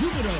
[0.00, 0.30] Jupiter.「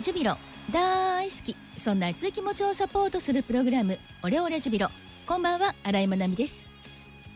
[0.00, 0.36] ジュビロ
[0.70, 4.90] 大好き」そんな熱い気持ちをサポートするプログラム「オレオレジュビロ」
[5.26, 6.68] こんばんは新井まなみです。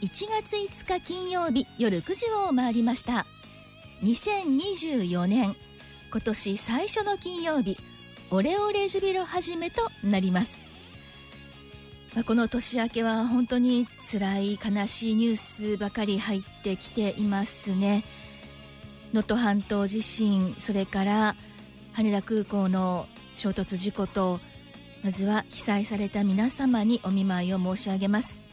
[0.01, 3.27] 1月5日金曜日夜9時を回りました。
[4.03, 5.57] 2024年
[6.11, 7.77] 今年最初の金曜日
[8.31, 10.69] オレオレジュビロ始めとなります。
[12.15, 18.05] まあこの年明けは本当に辛い悲しいニュースばかり入ってきていますね。
[19.13, 21.37] 能登半島地震それから
[21.93, 23.09] 羽田空港の
[23.39, 24.41] 衝突事故と
[25.05, 28.45] まずは被災された皆様にお見舞いを申し上げます。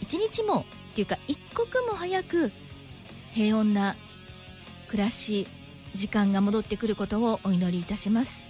[0.00, 2.50] 一日もっていうか一刻も早く
[3.32, 3.94] 平穏な
[4.88, 5.46] 暮らし
[5.94, 8.44] 時間が戻ってくることをお祈りいたします。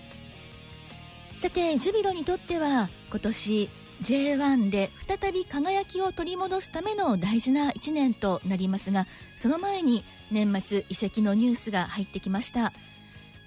[1.34, 3.70] さてジュビロにとっては今年
[4.02, 12.72] J1 で再び輝きを取り戻すための大事な1年となりますがその前に年末移籍のニュースが入ってきました。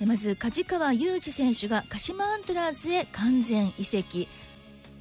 [0.06, 4.28] まず梶川裕二選手が鹿島アントラーズへ完全移籍。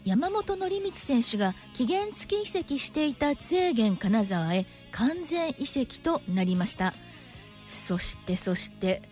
[0.05, 6.95] 山本則光選手が期限付き移籍していた津江源金沢へ完全移籍となりました。
[7.69, 9.03] そしてそして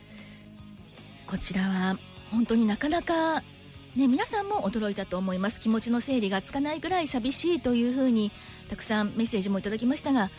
[1.26, 1.98] こちらは
[2.30, 3.42] 本当になかなか
[3.96, 5.60] ね、皆さんも驚いたと思います。
[5.60, 8.32] 気持ちの整理がつかないぐらい寂しいというふうに
[8.68, 10.30] たくさんメッセージもいただきましたが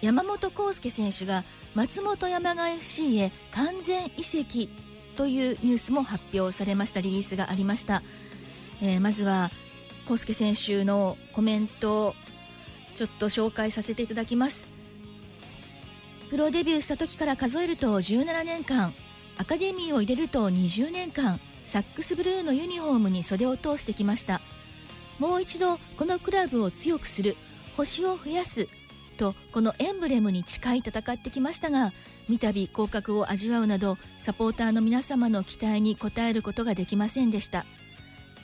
[0.00, 4.68] 山本康介選手が松本山雅 FC へ完全移籍
[5.14, 8.02] というニュースも発表されましたリリースがありました、
[8.82, 9.50] えーまずは
[10.08, 12.14] 康介選手のコメントを
[12.94, 14.68] ちょっと紹介させていただきます。
[16.28, 18.92] プロデビューした時から数えると17年間
[19.38, 24.40] アカデミーを入れると20年間サックスブルーのユニフォームに袖を通してきました。
[25.18, 27.36] もう一度このクラブを強くする
[27.76, 28.68] 星を増やす
[29.14, 31.92] とこのエンブレムに近い戦ってきましたが
[32.28, 37.64] 三度降格を味わうなどサポーターの皆様の期待に応えることができませんでした。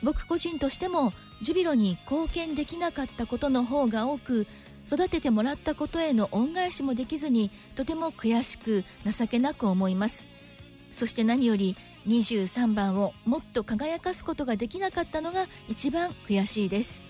[0.02, 4.46] 僕個人としてもジュビロに貢献できなかったことの方が多く
[4.86, 10.28] 育ててもらったことへの恩返しもできずにとても悔しく情けなく思います。
[10.90, 11.76] そして何より
[12.08, 17.02] 23番をもっと輝かすことができなかったのが一番悔しいです。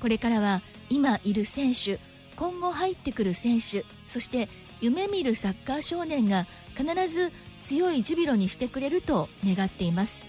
[0.00, 1.98] これからは今いる選手
[2.38, 4.48] 今後入ってくる選手そして
[4.80, 10.24] 夢見るサッカー少年が必ず強いジュビロにしてくれると願っています。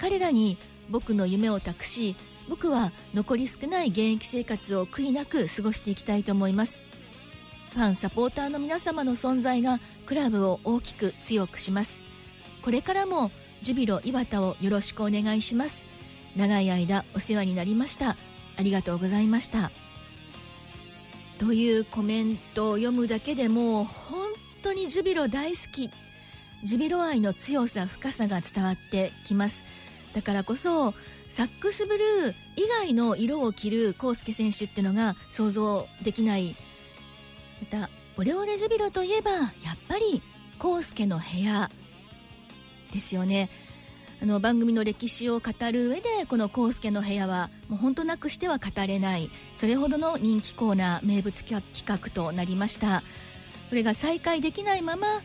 [0.00, 0.56] 彼らに
[0.88, 2.16] 僕の夢を託し
[2.48, 6.82] 僕は残り少ない現役生活を悔いなく過ごしていきたいと思います。
[7.74, 12.00] ファンサポーターの皆様の存在がクラブを大きく強くします。
[12.62, 13.30] これからも
[13.62, 15.84] ジュビロ磐田をよろしくお願いします。
[16.34, 18.16] 長い間お世話になりました。
[18.56, 19.70] ありがとうございました。
[21.40, 24.28] というコメントを読むだけでも本
[24.62, 25.90] 当にジュビロ大好き。
[26.62, 29.64] ジュビロ愛の強さ深さが伝わってきます。
[30.12, 30.92] だからこそ
[31.30, 36.56] サックスブルー以外の色を着る康介選手っていうのが想像できない。
[37.72, 39.50] またオレオレジュビロといえばやっ
[39.88, 40.20] ぱり
[40.62, 41.70] 康介の部屋
[42.92, 43.48] ですよね。
[44.22, 53.02] あの番組の歴史を語る上でこの康介の部屋はもう本当なくしては語れないそれほどの人気コーナー名物企画となりました。
[53.70, 55.20] これが再開できないまま、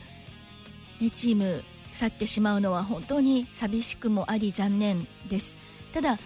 [1.02, 1.64] ね、チーム
[1.94, 5.58] 去ってしまうのは本当に寂しくもあり残念です。
[5.94, 6.20] ただ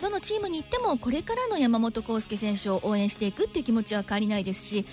[0.00, 4.86] どのチームに行ってもこれからの山本康介選手を応援していくっていう気持ちは変わりないですし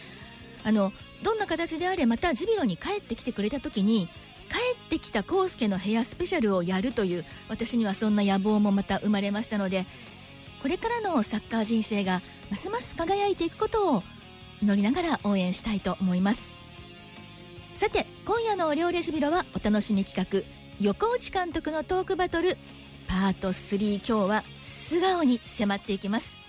[0.63, 0.91] あの
[1.21, 4.09] どんな形であれまたジュビロに帰ってきてくれた時に
[4.49, 9.85] 帰ってきた康介の部屋スペシャルをやるという私にはそんな野望もまた生まれましたので
[10.61, 14.03] これからのサッカー人生がますます輝いていくことを
[14.61, 16.57] 祈りながら応援したいと思います。
[17.73, 20.49] さて今夜の「オレオレジュビロ」はお楽しみ企画
[20.79, 22.57] 横内監督のトークバトル
[23.05, 26.44] パート3今日は素顔に迫っていきます。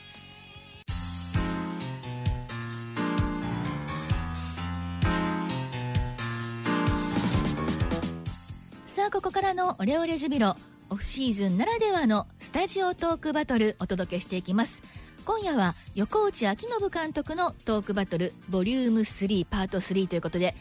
[9.16, 10.54] ここからのオレオレジュビロ
[10.90, 14.82] オフシーズンならではのスタジオトークバトルお届けしていきます。
[15.24, 20.54] 今夜は横内昭信監督のトークバトルボリューム3パート3ということで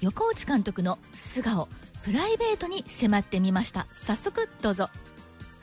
[0.00, 1.68] 横内監督の素顔
[2.04, 3.86] プライベートに迫ってみました。
[3.92, 4.88] 早速どうぞ。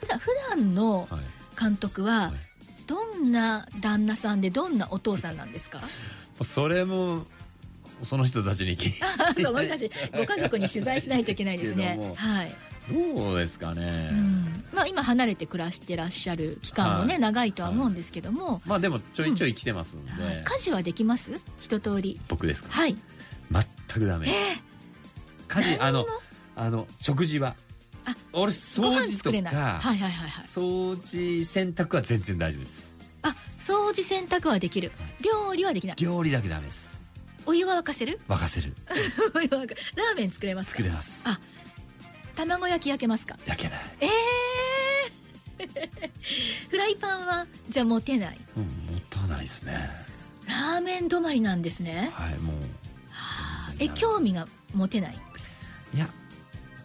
[0.00, 0.06] 普
[0.50, 1.08] 段のはい。
[1.60, 2.32] 監督は
[2.86, 5.80] どんな旦那さんでどんなお父さんなんですか？
[6.42, 7.26] それも
[8.02, 8.98] その人たちに聞いて。
[9.42, 12.14] その人たちご家族に取材しないといけないですね。
[12.16, 12.54] はい、
[12.90, 14.64] どうですかね、うん。
[14.72, 17.20] まあ、今離れて暮らしてらっしゃる期間もね、はい。
[17.22, 21.32] 長いとは思うんですけども、まあでもちょいちょい来てますんで、はい家事はできます？
[21.60, 22.20] 一通り。
[22.28, 22.68] 僕ですか？
[22.70, 22.96] はい。
[23.50, 23.64] 全
[24.02, 24.28] くダメ。
[25.48, 26.06] 家事あの
[26.54, 27.56] あの食事は。
[28.04, 30.44] あ俺掃除とか、はいはいはいはい。
[30.44, 32.96] 掃除洗濯は全然大丈夫です。
[33.22, 34.92] あ掃除洗濯はできる。
[35.20, 35.96] 料理はできない。
[35.98, 36.95] 料理だけダメです
[37.46, 38.18] お湯は沸かせる？
[38.28, 38.74] 沸かせる。
[39.34, 40.76] お湯は沸かラーメン作れますか？
[40.78, 41.28] 作れます。
[41.28, 41.38] あ
[42.34, 43.38] 卵焼き焼けますか？
[43.46, 44.10] 焼けない、えー。
[46.70, 48.38] フライパンはじゃあ持てない？
[48.56, 49.88] うん、もったいないですね。
[50.46, 52.10] ラーメン止まりなんですね。
[52.14, 52.56] はいもう。
[53.10, 53.72] はあ。
[53.78, 55.18] え興味が持てない？
[55.94, 56.08] いや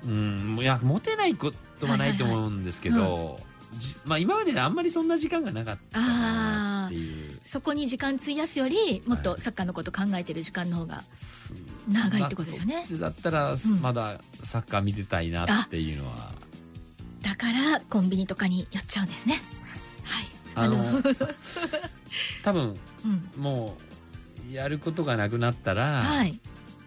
[0.06, 3.44] うんいやモテないことはないと思うんですけど、はい。
[3.80, 11.54] じまあ今まであんまりそんな時間がなかったなっていうそこに時間費やすよりもっとサッカーのこと考えてる時間の方がす
[11.90, 12.86] 長いってことですよね。
[12.92, 16.32] だだったら、んまだサッカー見てたいなっていうのは。
[17.22, 19.42] だからコンビニとかに寄っちゃうんですね。
[20.04, 20.26] はい。
[20.56, 21.02] あの
[22.44, 23.42] 多分うん。
[23.42, 23.78] も
[24.50, 26.40] うやることがなくなったら、はい。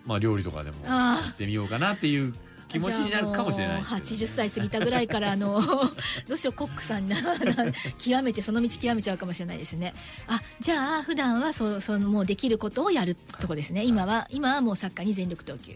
[0.07, 2.35] まあ料理とかでもやあってみようかなっていう
[2.81, 5.61] 気持ちになるかもしれないね、じゃあもう80歳過ぎたぐらいからあの
[6.29, 7.17] どうしようコックさんな
[7.99, 9.95] 極めてその道極めちゃうかもしれないですね。
[10.27, 15.73] あじゃあ普段はそうそのもうできることをやるとこですね、今は今はもうサッカーに全力投球、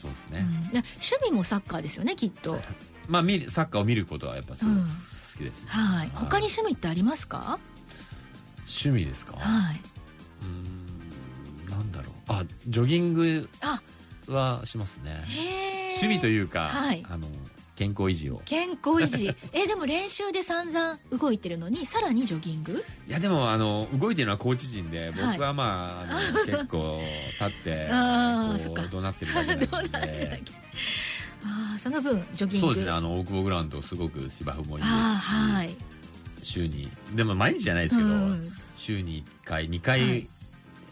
[0.00, 2.60] そうですね、うん、で趣味もサッカーですよねきっと。
[3.08, 4.84] まあ見るサッカーを見ることはやっぱすごくうん。
[4.84, 4.88] 好
[5.38, 6.10] きですね、はい。
[6.14, 7.58] 他に趣味ってありますか？
[8.66, 9.80] 趣味ですか、はい、
[10.42, 12.14] うーんなんだろう。
[12.28, 13.48] あジョギング。
[13.60, 13.80] あ
[14.32, 15.24] はしますね。
[15.90, 17.04] 趣味というか、はい。
[17.08, 17.26] あの
[17.76, 18.42] 健康維持を。
[18.44, 19.34] 健康維持。
[19.52, 22.84] えでも練習で散々動いてるのにさらにジョギング？
[23.08, 25.12] いやでもあの動いてるのはコーチ陣ではい。
[25.12, 27.00] 僕はまあ,、あの結構
[27.40, 29.66] 立って あこう怒鳴ってるだけなんで。
[29.66, 30.52] どうなってだっけ。
[31.44, 32.66] ああその分ジョギング。
[32.66, 35.76] そうですねあの大久保グラウンドすごく芝生もいいですし、はい。
[36.42, 40.28] 週にでも毎日じゃないですけど、うん週に1回2回、はい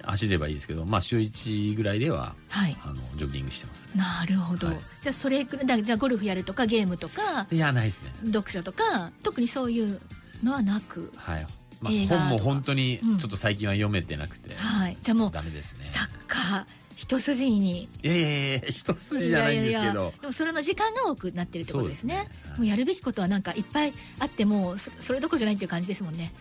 [0.06, 2.76] 走ればいいですけどまあ週1ぐらいでははい。
[2.82, 3.90] あのジョギングしてます。
[3.96, 4.76] なるほど、はい。
[5.02, 8.10] じゃあそれくらいだじゃあゴルフやるとかゲームとかいやないですね。
[8.26, 10.00] 読書とか特にそういう
[10.42, 11.46] のはなくはい、
[11.80, 13.18] まあ本も本当にうん。
[13.18, 14.96] ちょっと最近は読めてなくて、はい。
[15.00, 15.82] じゃあもうダメですね。
[15.82, 16.64] サッカー
[16.96, 17.82] 一筋に。
[17.82, 20.14] いやいやいや一筋じゃないんですけど。
[20.20, 22.14] でもそれの時間が多くなってるってことですね。
[22.14, 22.58] ねはい。
[22.58, 26.32] もうやるべきことはなんかいっぱいあってもそそれどころじゃないっていう感じですもんね。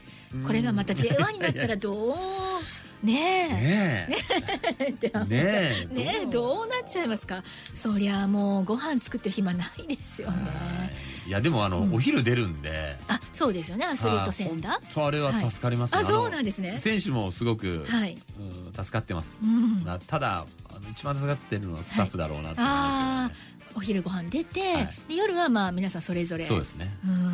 [0.45, 2.15] これがまた J1 になったらどう
[3.05, 4.17] ねね
[4.79, 4.89] え。
[4.89, 5.93] って思っちゃうねえ。
[5.93, 6.25] ねえ。
[6.25, 6.67] どう？
[6.67, 7.43] なっちゃいますか？
[7.73, 10.51] そりゃもうご飯作ってる暇ないですよね。
[11.27, 11.31] い。
[11.31, 11.95] やでもあの、うん。
[11.95, 12.95] お昼出るんで。
[13.07, 13.85] あそうですよね。
[13.85, 14.71] アスリートセンター。
[14.71, 14.81] はい。
[14.81, 16.77] 本当あれは助かりますね、あのそうなんですね。
[16.77, 22.71] 選手もすごく、はい、うん助かってます、うん、なただあの一番助かってるのはスタッフだろうなって思い。
[22.71, 23.31] あまあ
[23.77, 24.89] お昼ご飯出て、はい。
[25.09, 26.45] で夜はまあ皆さんそれぞれ。
[26.45, 26.89] そうですね。
[27.05, 27.31] うん、は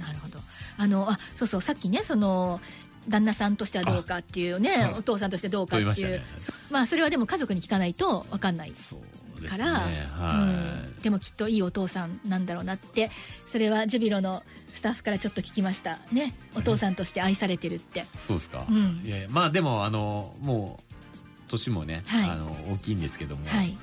[0.00, 0.38] なるほど。
[0.78, 2.60] あのあそうそうさっきねその
[3.08, 9.00] 旦那さんとしてはどうかっていうねお父さんとしてどうかっていう、ねそまあそれはでも家族に聞かないと分かんないそう
[9.42, 9.58] ですね。
[9.58, 13.10] から、はい、うん、でもきっといいお父さんなんだろうなって。
[13.46, 16.34] それはジュビロのスタッフからちょっと聞きましたね。
[16.56, 18.04] お父さんとして愛されてるって。
[18.04, 19.02] そうですか、うん。
[19.04, 22.30] いやいやまあでもあのもう年もね、はい。
[22.30, 23.76] あの大きいんですけども、はい。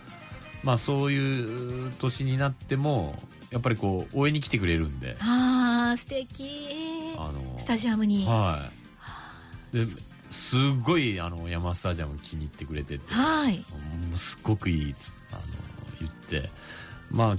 [0.64, 3.16] まあそういう年になっても
[3.52, 5.18] やっぱりこう応援に来てくれるんで。
[5.20, 7.16] あー素敵。
[7.18, 8.26] あのスタジアムに。
[8.26, 8.79] はい
[9.74, 9.86] で
[10.32, 13.14] すっごいあの山スタジアム気に入ってくれてて。
[13.14, 13.64] はい。
[14.16, 15.42] すっごくいいっつあの
[16.00, 16.50] 言って。
[17.10, 17.36] まあ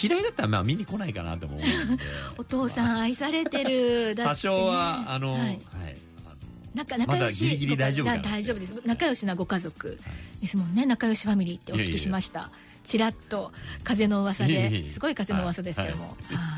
[0.00, 2.02] 嫌いだったらまあ見に来ないかなとも思うんで。
[2.38, 5.54] お父さん愛されてる、 多少はあの、ははい。
[5.54, 5.58] い、
[6.74, 8.80] 仲仲良しギリギリ大丈夫かなご大丈夫です。
[8.84, 9.98] 仲良しなご家族
[10.40, 10.86] ですもんね。
[10.86, 12.50] 仲良しファミリーってお聞きしました。
[12.84, 13.52] ちらっと
[13.84, 14.88] 風の噂で。
[14.88, 16.57] すごい風の噂ですけども、は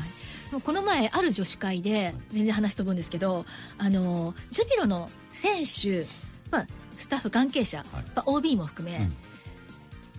[0.59, 3.45] この前ある女子会で全然話飛ぶんですけど
[3.77, 6.05] あのジュビロの選手、
[6.51, 6.67] まあ、
[6.97, 7.87] スタッフ関係者、はい。
[8.15, 9.15] まあ、OB も含め、うん。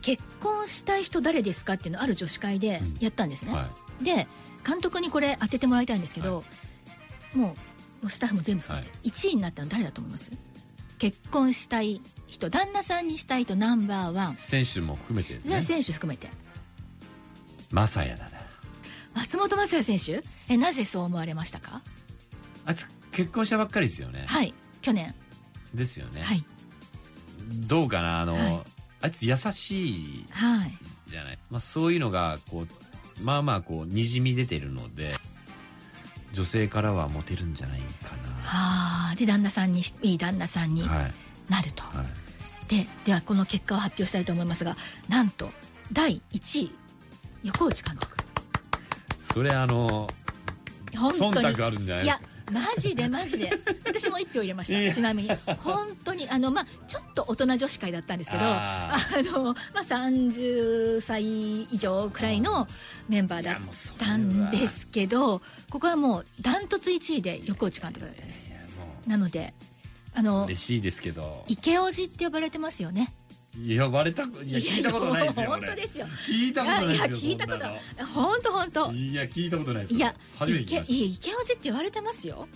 [0.01, 3.69] 結婚したい人誰ですかっていうのをある女子会でやったんですね、は
[4.01, 4.27] で
[4.67, 6.45] 監督にこれ当ててもらいたいんですけど、
[7.35, 7.55] もうも
[8.05, 10.33] うスタッフも全部含めて、1位になったの誰だと思います？
[10.99, 14.33] 結婚したい人旦那さんにしたい人ナンバーワン。
[14.33, 15.63] い、選手も含めてですね。
[15.63, 16.31] 選手含めて。
[17.71, 18.42] マサヤだな
[19.15, 20.23] 松本雅也選手？
[20.49, 21.83] えなぜそう思われましたか？
[22.65, 24.55] あいつ結婚したばっかりですよね、はい。
[24.81, 25.15] 去年。
[25.75, 26.45] ですよね、はい。
[27.69, 28.21] どうかな？
[28.21, 28.63] あの、はい。
[29.03, 30.79] あいつ優しいはい。
[31.09, 35.15] じゃない、まあ、そういうのがこうまあまあこうにじみ出てるので
[36.33, 38.29] 女性からはモテるんじゃないかな。
[38.45, 39.15] はあ。
[39.17, 41.13] で旦那さんにいい旦那さんにはい。
[41.51, 42.07] なると、はい。
[42.69, 44.77] でではこの結果を発表したいと思いますが
[45.09, 45.51] なんと
[45.93, 46.73] 第1位
[47.43, 48.17] 横内監督
[49.33, 50.07] それあの
[50.97, 51.37] 本当に。
[51.49, 52.05] 忖度あるんじゃない？
[52.05, 52.21] いや
[52.53, 53.51] マジでマジで。
[53.87, 54.95] 私も一票入れました。
[54.95, 55.31] ちなみに。
[55.61, 58.99] 本当にあのまあちょっと大人女子会だったんですけどああ
[59.33, 62.69] のまあ30歳以上くらいの
[63.09, 63.57] メンバーだっ
[63.99, 68.49] たんですけどここはもうダントツ1位で横内監督です。
[69.07, 69.55] なので
[70.15, 71.45] あうの嬉しいですけど。
[71.49, 73.15] 池おじって呼ばれてますよね
[73.55, 76.07] 呼ばれたいや聞いたことないですよ本俺当ですよ。
[76.27, 77.65] 聞いたことないいや聞いたこと
[78.15, 78.93] 本当本当。
[78.93, 82.49] いや聞いたことないですいや初めて聞きまし池いや池おじって言われてますよ。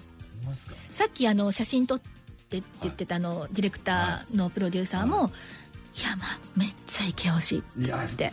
[0.46, 0.74] ますか？
[0.88, 8.32] さっきあの写真撮ってって言ってたあのディレクターのプロデューサーも、い、やまあめっちゃイケオジいやって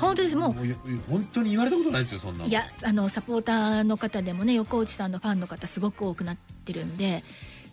[0.00, 0.36] 本当です。
[0.36, 0.76] もうう
[1.08, 2.46] 本当に言われたことないですよそんなの。
[2.46, 7.22] いやあのサポーターの方でもね横内さんのファンの方すごく多くなってるんで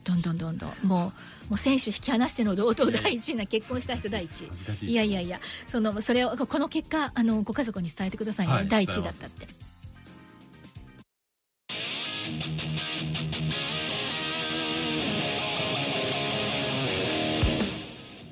[0.04, 0.70] どんどんどんどん。
[0.84, 1.14] も
[1.48, 4.46] うもう選手引き離しての堂々第一位な結婚した人第一。
[4.82, 5.40] いいやいやいや。
[5.68, 9.48] そのそれをこの結果あのご家族に伝えてくださいね、はい第一位だったって。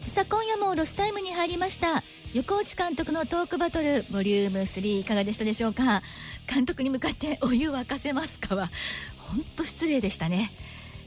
[0.07, 2.03] さあ今夜もロスタイムに入りました。
[2.33, 6.01] 横内監督のトークバトルボリューム3いかがでしたでしょうか？
[6.47, 8.69] 監督に向かってお湯沸かせますかは
[9.17, 10.49] 本当失礼でしたね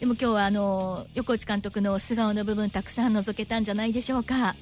[0.03, 4.57] でも今日はあの横内監督の素顔の部分たくさん覗けたんじゃないでしょうか。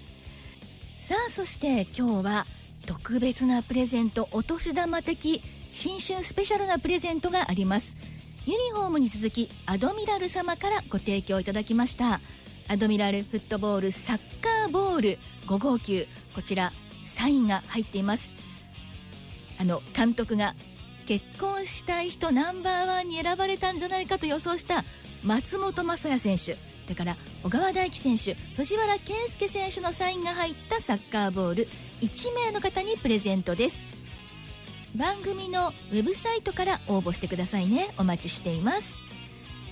[1.00, 2.46] さあそして今日は
[2.86, 5.40] 特別なプレゼントお年玉的
[5.72, 7.96] 新春スペシャルなプレゼントがあります。
[8.44, 12.20] ユニフォームに続きアドミラル様からご提供いただきました。
[12.68, 16.04] アドミラルフットボールサッカーボール5号球
[16.34, 16.70] こちら
[17.06, 18.34] サインが入っています。
[19.58, 20.54] あの監督が
[21.06, 24.84] 結婚したい人ナンバーワンに選ばれたんじゃないかと予想した
[25.24, 26.54] 松本雅也選手
[26.90, 31.68] それから小川大輝選手藤原健介選手のサインが入ったサッカーボール
[32.00, 33.86] 1名の方にプレゼントです。
[34.96, 37.94] 番組のウェブサイトから応募してくださいね。
[37.98, 39.00] お待ちしています。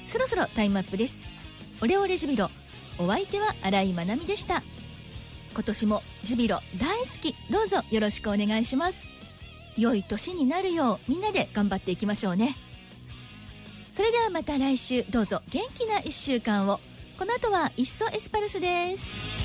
[0.06, 1.22] そろそろタイムアップです。
[1.80, 2.50] オレオレジュビロ
[2.98, 4.62] お相手は新井まなみでした。
[5.54, 7.34] 今年もジュビロ大好き。
[7.50, 9.08] どうぞよろしくお願いします。
[9.76, 12.54] 良い年になるようみんなで頑張っていきましょうね。
[13.98, 15.04] それではまた来週。
[15.10, 16.78] どうぞ元気な1週間を。
[17.18, 19.37] この後は「いっそエスパルス」です。